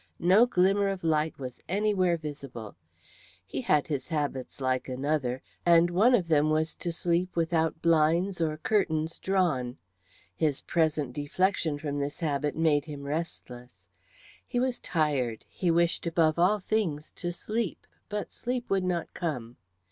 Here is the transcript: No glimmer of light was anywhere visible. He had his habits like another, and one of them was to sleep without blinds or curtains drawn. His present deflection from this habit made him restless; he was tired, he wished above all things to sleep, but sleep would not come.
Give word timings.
No 0.17 0.47
glimmer 0.47 0.87
of 0.87 1.03
light 1.03 1.37
was 1.37 1.61
anywhere 1.69 2.17
visible. 2.17 2.75
He 3.45 3.61
had 3.61 3.85
his 3.85 4.07
habits 4.07 4.59
like 4.59 4.89
another, 4.89 5.43
and 5.63 5.91
one 5.91 6.15
of 6.15 6.27
them 6.27 6.49
was 6.49 6.73
to 6.73 6.91
sleep 6.91 7.35
without 7.35 7.83
blinds 7.83 8.41
or 8.41 8.57
curtains 8.57 9.19
drawn. 9.19 9.77
His 10.35 10.61
present 10.61 11.13
deflection 11.13 11.77
from 11.77 11.99
this 11.99 12.19
habit 12.19 12.55
made 12.55 12.85
him 12.85 13.03
restless; 13.03 13.85
he 14.47 14.59
was 14.59 14.79
tired, 14.79 15.45
he 15.47 15.69
wished 15.69 16.07
above 16.07 16.39
all 16.39 16.57
things 16.59 17.11
to 17.17 17.31
sleep, 17.31 17.85
but 18.09 18.33
sleep 18.33 18.71
would 18.71 18.83
not 18.83 19.13
come. 19.13 19.55